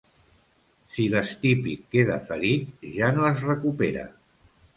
Si 0.95 1.03
l'estípit 1.15 1.83
queda 1.97 2.15
ferit, 2.31 2.73
ja 2.97 3.11
no 3.19 3.29
es 3.29 3.45
recupera. 3.53 4.09